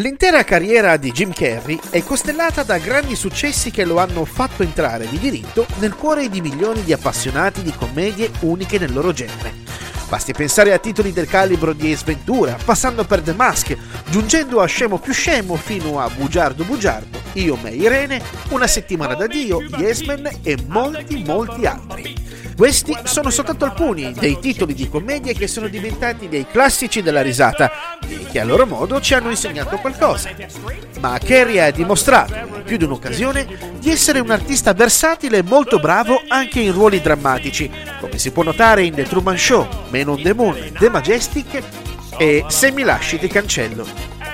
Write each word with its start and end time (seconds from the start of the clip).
L'intera 0.00 0.44
carriera 0.44 0.96
di 0.96 1.10
Jim 1.10 1.32
Carrey 1.32 1.76
è 1.90 2.04
costellata 2.04 2.62
da 2.62 2.78
grandi 2.78 3.16
successi 3.16 3.72
che 3.72 3.84
lo 3.84 3.98
hanno 3.98 4.24
fatto 4.24 4.62
entrare 4.62 5.08
di 5.08 5.18
diritto 5.18 5.66
nel 5.80 5.96
cuore 5.96 6.28
di 6.28 6.40
milioni 6.40 6.84
di 6.84 6.92
appassionati 6.92 7.62
di 7.62 7.72
commedie 7.72 8.30
uniche 8.42 8.78
nel 8.78 8.92
loro 8.92 9.12
genere. 9.12 9.67
Basti 10.08 10.32
pensare 10.32 10.72
a 10.72 10.78
titoli 10.78 11.12
del 11.12 11.26
calibro 11.26 11.74
di 11.74 11.92
Ace 11.92 12.04
Ventura, 12.06 12.56
passando 12.64 13.04
per 13.04 13.20
The 13.20 13.34
Mask, 13.34 13.76
giungendo 14.08 14.62
a 14.62 14.66
Scemo 14.66 14.98
più 14.98 15.12
Scemo 15.12 15.54
fino 15.56 16.00
a 16.00 16.08
Bugiardo 16.08 16.64
Bugiardo, 16.64 17.20
Io 17.34 17.58
me 17.60 17.70
Irene, 17.70 18.22
Una 18.48 18.66
settimana 18.66 19.14
da 19.14 19.26
Dio, 19.26 19.60
Yes 19.76 20.00
Man 20.02 20.26
e 20.42 20.56
molti 20.66 21.22
molti 21.24 21.66
altri. 21.66 22.16
Questi 22.56 22.96
sono 23.04 23.30
soltanto 23.30 23.66
alcuni 23.66 24.12
dei 24.14 24.40
titoli 24.40 24.74
di 24.74 24.88
commedie 24.88 25.32
che 25.32 25.46
sono 25.46 25.68
diventati 25.68 26.26
dei 26.26 26.44
classici 26.50 27.02
della 27.02 27.22
risata 27.22 27.70
e 28.00 28.26
che 28.32 28.40
a 28.40 28.44
loro 28.44 28.66
modo 28.66 29.00
ci 29.00 29.14
hanno 29.14 29.30
insegnato 29.30 29.76
qualcosa. 29.76 30.30
Ma 30.98 31.18
Carey 31.22 31.60
ha 31.60 31.70
dimostrato, 31.70 32.34
in 32.34 32.62
più 32.64 32.76
di 32.76 32.82
un'occasione, 32.82 33.46
di 33.78 33.90
essere 33.90 34.18
un 34.18 34.30
artista 34.30 34.72
versatile 34.72 35.38
e 35.38 35.42
molto 35.42 35.78
bravo 35.78 36.20
anche 36.26 36.58
in 36.58 36.72
ruoli 36.72 37.00
drammatici, 37.00 37.70
come 38.00 38.18
si 38.18 38.30
può 38.30 38.42
notare 38.42 38.84
in 38.84 38.94
The 38.94 39.04
Truman 39.04 39.38
Show, 39.38 39.66
Men 39.90 40.08
on 40.08 40.22
the 40.22 40.34
Moon, 40.34 40.72
The 40.78 40.88
Majestic 40.88 41.62
e 42.16 42.44
Se 42.48 42.70
mi 42.72 42.82
lasci 42.82 43.18
ti 43.18 43.28
cancello. 43.28 43.86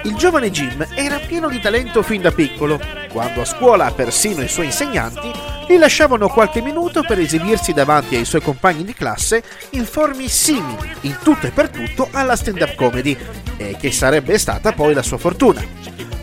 Il 0.05 0.15
giovane 0.17 0.51
Jim 0.51 0.87
era 0.95 1.19
pieno 1.19 1.49
di 1.49 1.61
talento 1.61 2.03
fin 2.03 2.21
da 2.21 2.31
piccolo, 2.31 2.79
quando 3.11 3.41
a 3.41 3.45
scuola 3.45 3.91
persino 3.93 4.43
i 4.43 4.49
suoi 4.49 4.67
insegnanti 4.67 5.31
gli 5.67 5.79
lasciavano 5.79 6.29
qualche 6.29 6.61
minuto 6.61 7.03
per 7.03 7.19
esibirsi 7.19 7.73
davanti 7.73 8.17
ai 8.17 8.27
suoi 8.27 8.43
compagni 8.43 8.85
di 8.85 8.93
classe 8.93 9.43
in 9.71 9.87
forme 9.87 10.29
simili, 10.29 10.95
in 11.03 11.17
tutto 11.23 11.47
e 11.47 11.51
per 11.51 11.71
tutto, 11.71 12.09
alla 12.13 12.37
stand-up 12.37 12.75
comedy, 12.75 13.17
e 13.57 13.77
che 13.79 13.91
sarebbe 13.91 14.37
stata 14.37 14.73
poi 14.73 14.93
la 14.93 15.03
sua 15.03 15.17
fortuna. 15.17 15.65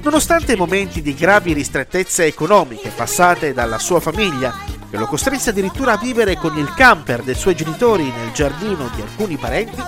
Nonostante 0.03 0.55
momenti 0.55 1.01
di 1.01 1.15
gravi 1.15 1.53
ristrettezze 1.53 2.25
economiche 2.25 2.89
passate 2.89 3.53
dalla 3.53 3.79
sua 3.79 3.99
famiglia, 3.99 4.55
che 4.91 4.97
lo 4.97 5.07
costrinse 5.07 5.51
addirittura 5.51 5.93
a 5.93 5.97
vivere 5.97 6.35
con 6.35 6.57
il 6.57 6.73
camper 6.73 7.23
dei 7.23 7.33
suoi 7.33 7.55
genitori 7.55 8.11
nel 8.11 8.33
giardino 8.33 8.91
di 8.93 9.01
alcuni 9.01 9.37
parenti, 9.37 9.81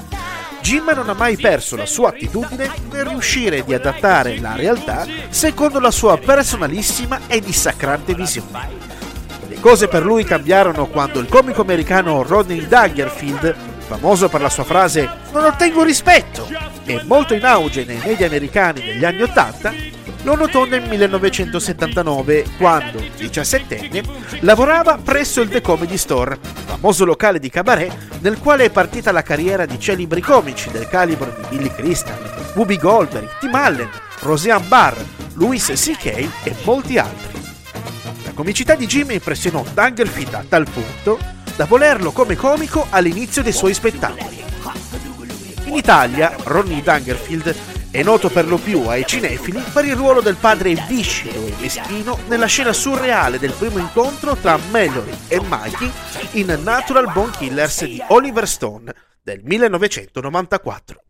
Jim 0.61 0.89
non 0.95 1.09
ha 1.09 1.13
mai 1.13 1.35
perso 1.35 1.75
la 1.75 1.85
sua 1.85 2.09
attitudine 2.09 2.71
nel 2.89 3.03
riuscire 3.03 3.65
di 3.65 3.73
adattare 3.73 4.39
la 4.39 4.55
realtà 4.55 5.05
secondo 5.27 5.81
la 5.81 5.91
sua 5.91 6.17
personalissima 6.17 7.19
e 7.27 7.41
dissacrante 7.41 8.15
visione. 8.15 8.69
Le 9.49 9.59
cose 9.59 9.89
per 9.89 10.05
lui 10.05 10.23
cambiarono 10.23 10.85
quando 10.85 11.19
il 11.19 11.27
comico 11.27 11.61
americano 11.61 12.23
Rodney 12.23 12.65
Dangerfield, 12.65 13.53
famoso 13.79 14.29
per 14.29 14.39
la 14.39 14.49
sua 14.49 14.63
frase 14.63 15.09
non 15.33 15.43
ottengo 15.43 15.83
rispetto 15.83 16.47
e 16.85 17.01
molto 17.03 17.33
in 17.33 17.43
auge 17.43 17.83
nei 17.83 17.99
media 18.05 18.27
americani 18.27 18.85
negli 18.85 19.03
anni 19.03 19.21
Ottanta, 19.21 19.73
lo 20.23 20.35
notò 20.35 20.65
nel 20.65 20.87
1979 20.87 22.45
quando, 22.57 22.99
17enne, 22.99 24.41
lavorava 24.41 24.97
presso 24.97 25.41
il 25.41 25.49
The 25.49 25.61
Comedy 25.61 25.97
Store, 25.97 26.37
famoso 26.65 27.05
locale 27.05 27.39
di 27.39 27.49
cabaret 27.49 27.93
nel 28.19 28.39
quale 28.39 28.65
è 28.65 28.69
partita 28.69 29.11
la 29.11 29.21
carriera 29.21 29.65
di 29.65 29.79
celebri 29.79 30.21
comici 30.21 30.71
del 30.71 30.87
calibro 30.87 31.33
di 31.37 31.57
Billy 31.57 31.69
Crystal, 31.73 32.51
Whoopi 32.55 32.77
Goldberg, 32.77 33.37
Tim 33.39 33.53
Allen, 33.53 33.89
Roseanne 34.19 34.67
Barr, 34.67 34.95
Louis 35.33 35.71
C.K. 35.73 36.05
e 36.43 36.55
molti 36.63 36.97
altri. 36.97 37.41
La 38.23 38.31
comicità 38.33 38.75
di 38.75 38.85
Jim 38.85 39.11
impressionò 39.11 39.63
Dangerfield 39.73 40.33
a 40.33 40.45
tal 40.47 40.67
punto 40.69 41.19
da 41.55 41.65
volerlo 41.65 42.11
come 42.11 42.35
comico 42.35 42.87
all'inizio 42.89 43.43
dei 43.43 43.51
suoi 43.51 43.73
spettacoli. 43.73 44.41
In 45.65 45.75
Italia, 45.75 46.33
Ronnie 46.43 46.81
Dangerfield 46.81 47.72
è 47.93 48.01
noto 48.01 48.29
per 48.29 48.47
lo 48.47 48.57
più 48.57 48.87
ai 48.87 49.05
cinefili 49.05 49.61
per 49.71 49.85
il 49.85 49.95
ruolo 49.95 50.19
del 50.19 50.35
padre 50.35 50.73
viscido 50.87 51.45
e 51.45 51.53
meschino 51.59 52.17
nella 52.27 52.47
scena 52.47 52.73
surreale 52.73 53.37
del 53.37 53.53
primo 53.53 53.77
incontro 53.77 54.35
tra 54.35 54.57
Mallory 54.71 55.15
e 55.27 55.39
Mikey 55.39 55.91
in 56.31 56.59
Natural 56.63 57.11
Bone 57.13 57.33
Killers 57.37 57.85
di 57.85 58.01
Oliver 58.07 58.47
Stone 58.47 58.91
del 59.21 59.41
1994. 59.43 61.03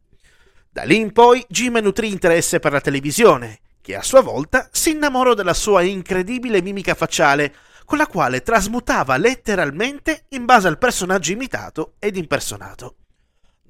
Da 0.70 0.84
lì 0.84 0.98
in 0.98 1.14
poi 1.14 1.46
Jim 1.48 1.78
nutrì 1.78 2.12
interesse 2.12 2.60
per 2.60 2.74
la 2.74 2.82
televisione 2.82 3.60
che 3.80 3.96
a 3.96 4.04
sua 4.04 4.20
volta 4.20 4.68
si 4.70 4.92
innamorò 4.92 5.34
della 5.34 5.54
sua 5.54 5.84
incredibile 5.84 6.62
mimica 6.62 6.96
facciale, 6.96 7.54
con 7.86 7.98
la 7.98 8.08
quale 8.08 8.42
trasmutava 8.42 9.16
letteralmente 9.16 10.26
in 10.30 10.44
base 10.44 10.68
al 10.68 10.78
personaggio 10.78 11.32
imitato 11.32 11.94
ed 12.00 12.18
impersonato. 12.18 12.96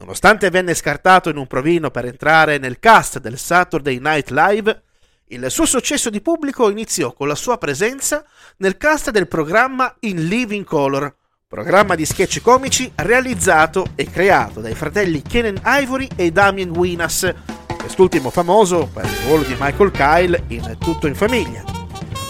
Nonostante 0.04 0.50
venne 0.50 0.74
scartato 0.74 1.30
in 1.30 1.38
un 1.38 1.48
provino 1.48 1.90
per 1.90 2.04
entrare 2.04 2.58
nel 2.58 2.78
cast 2.78 3.20
del 3.20 3.38
Saturday 3.38 4.00
Night 4.00 4.32
Live, 4.32 4.82
il 5.28 5.50
suo 5.50 5.66
successo 5.66 6.10
di 6.10 6.20
pubblico 6.20 6.70
iniziò 6.70 7.14
con 7.14 7.30
la 7.30 7.36
sua 7.36 7.58
presenza 7.58 8.26
nel 8.58 8.76
cast 8.76 9.12
del 9.12 9.30
programma 9.30 9.96
In 10.02 10.28
Living 10.28 10.66
Color, 10.66 11.16
programma 11.48 11.96
di 11.96 12.06
sketch 12.06 12.42
comici 12.42 12.92
realizzato 12.96 13.92
e 13.96 14.10
creato 14.10 14.60
dai 14.60 14.76
fratelli 14.76 15.22
Kenan 15.22 15.62
Ivory 15.64 16.10
e 16.18 16.32
Damien 16.32 16.72
Winas, 16.72 17.34
quest'ultimo 17.78 18.30
famoso 18.30 18.90
per 18.92 19.06
il 19.06 19.26
ruolo 19.26 19.44
di 19.44 19.56
Michael 19.58 19.92
Kyle 19.92 20.44
in 20.48 20.76
Tutto 20.80 21.08
in 21.08 21.16
famiglia, 21.16 21.64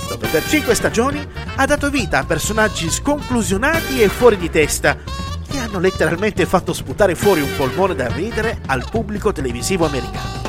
dove 0.10 0.28
per 0.28 0.46
cinque 0.46 0.76
stagioni 0.76 1.28
ha 1.56 1.66
dato 1.66 1.90
vita 1.90 2.20
a 2.20 2.24
personaggi 2.24 2.92
sconclusionati 2.92 4.00
e 4.00 4.10
fuori 4.10 4.38
di 4.38 4.52
testa, 4.52 5.23
hanno 5.74 5.80
letteralmente 5.80 6.46
fatto 6.46 6.72
sputare 6.72 7.16
fuori 7.16 7.42
un 7.42 7.50
polmone 7.58 7.96
da 7.96 8.08
ridere 8.08 8.60
al 8.68 8.86
pubblico 8.90 9.32
televisivo 9.32 9.88
americano. 9.88 10.42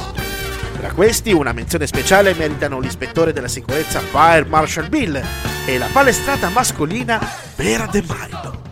Tra 0.79 0.93
questi 0.93 1.33
una 1.33 1.53
menzione 1.53 1.87
speciale 1.87 2.35
meritano 2.35 2.79
l'ispettore 2.79 3.33
della 3.33 3.49
sicurezza 3.49 4.01
Fire 4.01 4.45
Marshal 4.45 4.91
Bill 4.91 5.19
e 5.65 5.79
la 5.79 5.89
palestrata 5.91 6.51
mascolina 6.51 7.19
Vera 7.57 7.87
De 7.87 8.03
Milo. 8.03 8.63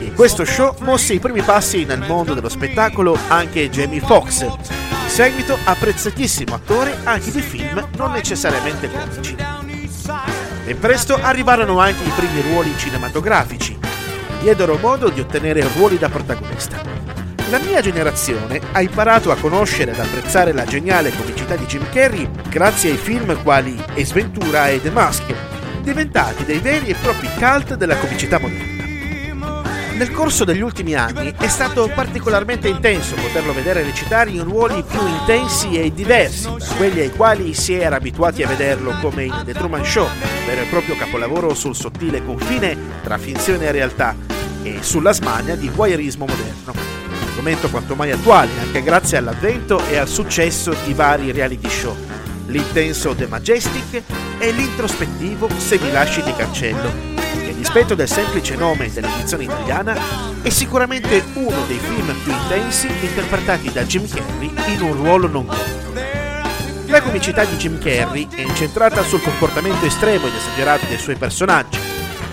In 0.00 0.12
questo 0.14 0.44
show 0.44 0.76
mosse 0.80 1.14
i 1.14 1.20
primi 1.20 1.40
passi 1.40 1.84
nel 1.84 2.04
mondo 2.06 2.34
dello 2.34 2.50
spettacolo 2.50 3.16
anche 3.28 3.70
Jamie 3.70 4.00
Foxx, 4.00 4.46
seguito 5.06 5.56
apprezzatissimo 5.64 6.54
attore 6.54 6.98
anche 7.04 7.30
di 7.30 7.40
film 7.40 7.88
non 7.96 8.10
necessariamente 8.10 8.90
comici. 8.90 9.36
Ben 10.64 10.78
presto 10.78 11.14
arrivarono 11.14 11.78
anche 11.80 12.02
i 12.02 12.12
primi 12.14 12.42
ruoli 12.42 12.74
cinematografici, 12.76 13.77
diedero 14.40 14.76
modo 14.76 15.08
di 15.08 15.20
ottenere 15.20 15.66
ruoli 15.74 15.98
da 15.98 16.08
protagonista. 16.08 16.80
La 17.50 17.58
mia 17.58 17.80
generazione 17.80 18.60
ha 18.72 18.82
imparato 18.82 19.30
a 19.30 19.36
conoscere 19.36 19.92
ed 19.92 19.98
apprezzare 19.98 20.52
la 20.52 20.64
geniale 20.64 21.10
comicità 21.10 21.56
di 21.56 21.64
Jim 21.64 21.88
Carrey 21.90 22.28
grazie 22.48 22.90
ai 22.90 22.96
film 22.98 23.42
quali 23.42 23.82
Ace 23.94 24.12
Ventura 24.12 24.68
e 24.68 24.82
The 24.82 24.90
Mask, 24.90 25.34
diventati 25.80 26.44
dei 26.44 26.58
veri 26.58 26.88
e 26.88 26.94
propri 26.94 27.28
cult 27.38 27.74
della 27.74 27.96
comicità 27.96 28.38
moderna. 28.38 28.67
Nel 29.98 30.12
corso 30.12 30.44
degli 30.44 30.60
ultimi 30.60 30.94
anni 30.94 31.34
è 31.36 31.48
stato 31.48 31.90
particolarmente 31.92 32.68
intenso 32.68 33.16
poterlo 33.16 33.52
vedere 33.52 33.82
recitare 33.82 34.30
in 34.30 34.44
ruoli 34.44 34.84
più 34.88 35.04
intensi 35.04 35.76
e 35.76 35.92
diversi 35.92 36.44
da 36.44 36.74
quelli 36.76 37.00
ai 37.00 37.10
quali 37.10 37.52
si 37.52 37.74
era 37.74 37.96
abituati 37.96 38.44
a 38.44 38.46
vederlo 38.46 38.96
come 39.00 39.24
in 39.24 39.42
The 39.44 39.54
Truman 39.54 39.84
Show, 39.84 40.06
vero 40.46 40.60
e 40.60 40.66
proprio 40.66 40.94
capolavoro 40.94 41.52
sul 41.52 41.74
sottile 41.74 42.24
confine 42.24 42.78
tra 43.02 43.18
finzione 43.18 43.66
e 43.66 43.72
realtà 43.72 44.14
e 44.62 44.78
sulla 44.82 45.12
smania 45.12 45.56
di 45.56 45.68
voyeurismo 45.68 46.26
moderno. 46.26 46.74
Argomento 47.30 47.68
quanto 47.68 47.96
mai 47.96 48.12
attuale 48.12 48.52
anche 48.60 48.84
grazie 48.84 49.16
all'avvento 49.16 49.84
e 49.88 49.96
al 49.96 50.06
successo 50.06 50.76
di 50.84 50.94
vari 50.94 51.32
reality 51.32 51.68
show, 51.68 51.96
l'intenso 52.46 53.16
The 53.16 53.26
Majestic 53.26 54.02
e 54.38 54.52
l'introspettivo 54.52 55.48
Se 55.56 55.76
mi 55.80 55.90
lasci 55.90 56.22
di 56.22 56.32
cancello, 56.36 57.17
dispetto 57.58 57.94
del 57.94 58.08
semplice 58.08 58.54
nome 58.54 58.90
dell'edizione 58.90 59.44
italiana, 59.44 59.96
è 60.40 60.48
sicuramente 60.48 61.22
uno 61.34 61.64
dei 61.66 61.78
film 61.78 62.14
più 62.22 62.32
intensi 62.32 62.86
interpretati 62.86 63.72
da 63.72 63.82
Jim 63.82 64.08
Carrey 64.08 64.52
in 64.72 64.82
un 64.82 64.92
ruolo 64.94 65.26
non 65.26 65.44
comico. 65.44 65.88
La 66.86 67.02
comicità 67.02 67.44
di 67.44 67.56
Jim 67.56 67.78
Carrey 67.78 68.28
è 68.34 68.40
incentrata 68.40 69.02
sul 69.02 69.20
comportamento 69.20 69.84
estremo 69.84 70.26
ed 70.26 70.34
esagerato 70.34 70.86
dei 70.86 70.98
suoi 70.98 71.16
personaggi 71.16 71.78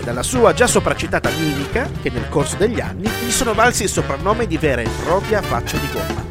e 0.00 0.04
dalla 0.04 0.22
sua 0.22 0.54
già 0.54 0.66
sopracitata 0.66 1.28
mimica 1.30 1.90
che 2.00 2.08
nel 2.08 2.28
corso 2.28 2.56
degli 2.56 2.80
anni 2.80 3.08
gli 3.08 3.30
sono 3.30 3.52
valsi 3.52 3.82
il 3.82 3.90
soprannome 3.90 4.46
di 4.46 4.56
vera 4.56 4.80
e 4.80 4.88
propria 5.04 5.42
faccia 5.42 5.76
di 5.76 5.88
gomma, 5.92 6.24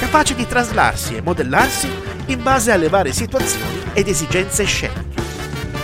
capace 0.00 0.34
di 0.34 0.46
traslarsi 0.46 1.14
e 1.14 1.22
modellarsi 1.22 1.88
in 2.26 2.42
base 2.42 2.72
alle 2.72 2.88
varie 2.88 3.12
situazioni 3.12 3.80
ed 3.94 4.08
esigenze 4.08 4.64
sceniche. 4.64 5.11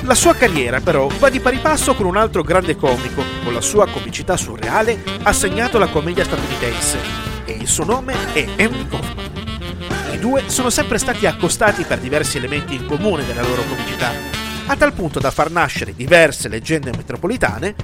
La 0.02 0.14
sua 0.14 0.34
carriera 0.34 0.80
però 0.80 1.08
va 1.18 1.28
di 1.28 1.40
pari 1.40 1.58
passo 1.58 1.94
con 1.94 2.06
un 2.06 2.16
altro 2.16 2.42
grande 2.42 2.76
comico, 2.76 3.22
con 3.44 3.52
la 3.52 3.60
sua 3.60 3.86
comicità 3.88 4.36
surreale 4.36 5.02
ha 5.22 5.32
segnato 5.32 5.78
la 5.78 5.88
commedia 5.88 6.24
statunitense 6.24 6.98
e 7.44 7.52
il 7.52 7.66
suo 7.66 7.84
nome 7.84 8.14
è 8.32 8.46
Henry 8.56 8.86
Kaufman. 8.88 9.30
I 10.12 10.18
due 10.18 10.44
sono 10.46 10.70
sempre 10.70 10.98
stati 10.98 11.26
accostati 11.26 11.84
per 11.84 11.98
diversi 11.98 12.38
elementi 12.38 12.74
in 12.74 12.86
comune 12.86 13.26
della 13.26 13.42
loro 13.42 13.62
comicità, 13.68 14.10
a 14.66 14.76
tal 14.76 14.92
punto 14.92 15.18
da 15.18 15.30
far 15.30 15.50
nascere 15.50 15.94
diverse 15.94 16.48
leggende 16.48 16.90
metropolitane, 16.96 17.74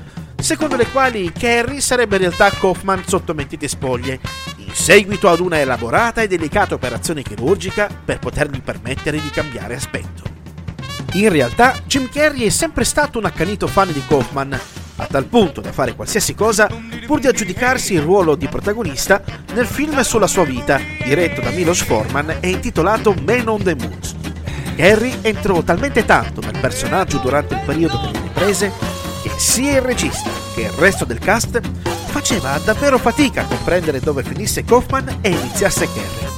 secondo 0.40 0.76
le 0.76 0.86
quali 0.86 1.32
Carrie 1.32 1.80
sarebbe 1.80 2.16
in 2.16 2.22
realtà 2.22 2.50
Kaufman 2.50 3.06
sotto 3.06 3.34
mentite 3.34 3.68
spoglie, 3.68 4.20
in 4.56 4.72
seguito 4.72 5.28
ad 5.28 5.40
una 5.40 5.60
elaborata 5.60 6.22
e 6.22 6.28
delicata 6.28 6.74
operazione 6.74 7.22
chirurgica 7.22 7.88
per 8.04 8.18
potergli 8.18 8.62
permettere 8.62 9.20
di 9.20 9.30
cambiare 9.30 9.74
aspetto. 9.74 10.33
In 11.14 11.28
realtà, 11.28 11.74
Jim 11.86 12.08
Carrey 12.08 12.46
è 12.46 12.48
sempre 12.48 12.82
stato 12.82 13.18
un 13.18 13.24
accanito 13.24 13.68
fan 13.68 13.92
di 13.92 14.02
Kaufman, 14.04 14.58
a 14.96 15.06
tal 15.06 15.26
punto 15.26 15.60
da 15.60 15.70
fare 15.70 15.94
qualsiasi 15.94 16.34
cosa 16.34 16.68
pur 17.06 17.20
di 17.20 17.28
aggiudicarsi 17.28 17.94
il 17.94 18.00
ruolo 18.00 18.34
di 18.34 18.48
protagonista 18.48 19.22
nel 19.52 19.66
film 19.66 20.00
sulla 20.00 20.26
sua 20.26 20.42
vita, 20.42 20.80
diretto 21.04 21.40
da 21.40 21.50
Milos 21.50 21.82
Forman 21.82 22.38
e 22.40 22.48
intitolato 22.48 23.14
Man 23.24 23.46
on 23.46 23.62
the 23.62 23.76
Moon. 23.76 23.98
Harry 24.76 25.16
entrò 25.22 25.62
talmente 25.62 26.04
tanto 26.04 26.40
nel 26.40 26.58
personaggio 26.58 27.18
durante 27.18 27.54
il 27.54 27.60
periodo 27.64 27.96
delle 27.98 28.20
riprese 28.20 28.72
che 29.22 29.30
sia 29.36 29.76
il 29.76 29.82
regista 29.82 30.28
che 30.52 30.62
il 30.62 30.70
resto 30.70 31.04
del 31.04 31.20
cast 31.20 31.60
faceva 32.06 32.58
davvero 32.58 32.98
fatica 32.98 33.42
a 33.42 33.46
comprendere 33.46 34.00
dove 34.00 34.24
finisse 34.24 34.64
Kaufman 34.64 35.18
e 35.20 35.28
iniziasse 35.28 35.86
Carrey. 35.86 36.32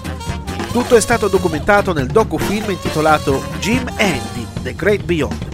Tutto 0.71 0.97
è 0.97 1.01
stato 1.01 1.29
documentato 1.29 1.95
nel 1.95 2.09
docufilm 2.09 2.69
intitolato 2.71 3.43
Jim 3.59 3.87
Andy, 3.97 4.46
The 4.67 4.75
Great 4.75 5.05
Beyond, 5.05 5.47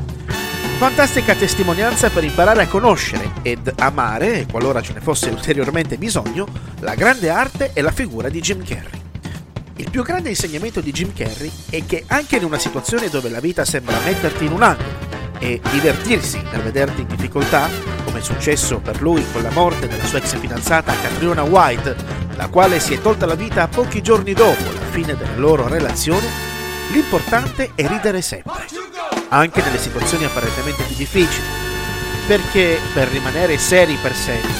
Fantastica 0.79 1.35
testimonianza 1.35 2.09
per 2.09 2.25
imparare 2.25 2.63
a 2.63 2.67
conoscere 2.67 3.33
ed 3.43 3.71
amare, 3.77 4.47
qualora 4.51 4.81
ce 4.81 4.95
ne 4.95 5.03
fosse 5.03 5.29
ulteriormente 5.29 5.99
bisogno, 5.99 6.47
la 6.81 6.95
grande 6.95 7.29
arte 7.29 7.73
e 7.75 7.83
la 7.83 7.91
figura 7.91 8.31
di 8.31 8.41
Jim 8.41 8.65
Carrey. 8.65 9.03
Il 9.77 9.91
più 9.91 10.03
grande 10.03 10.31
insegnamento 10.31 10.81
di 10.81 10.93
Jim 10.93 11.13
Carrey 11.13 11.53
è 11.69 11.85
che 11.85 12.05
anche 12.07 12.37
in 12.37 12.45
una 12.45 12.57
situazione 12.57 13.11
dove 13.11 13.29
la 13.29 13.41
vita 13.41 13.67
sembra 13.67 13.99
metterti 14.03 14.47
in 14.47 14.53
un 14.53 14.63
angolo 14.63 14.89
e 15.39 15.61
divertirsi 15.71 16.41
nel 16.51 16.63
vederti 16.63 17.03
in 17.03 17.09
difficoltà, 17.09 17.69
come 18.07 18.21
è 18.21 18.23
successo 18.23 18.79
per 18.79 19.03
lui 19.03 19.23
con 19.31 19.43
la 19.43 19.51
morte 19.51 19.89
della 19.89 20.07
sua 20.07 20.21
ex 20.21 20.39
fidanzata 20.39 20.95
Catriona 21.03 21.43
White, 21.43 21.97
la 22.37 22.49
quale 22.49 22.81
si 22.81 22.95
è 22.95 23.01
tolta 23.03 23.27
la 23.27 23.35
vita 23.35 23.69
pochi 23.69 24.01
giorni 24.01 24.33
dopo 24.33 24.63
la 24.63 24.87
fine 24.91 25.15
della 25.15 25.37
loro 25.37 25.69
relazione, 25.69 26.27
l'importante 26.93 27.73
è 27.75 27.87
ridere 27.87 28.23
sempre 28.23 28.82
anche 29.33 29.63
nelle 29.63 29.79
situazioni 29.79 30.25
apparentemente 30.25 30.85
più 30.85 30.95
difficili, 30.95 31.47
perché 32.27 32.79
per 32.93 33.09
rimanere 33.09 33.57
seri 33.57 33.97
per 33.97 34.15
sempre 34.15 34.51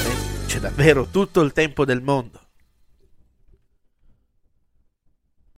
c'è 0.47 0.59
davvero 0.59 1.07
tutto 1.11 1.41
il 1.41 1.53
tempo 1.53 1.85
del 1.85 2.01
mondo. 2.01 2.42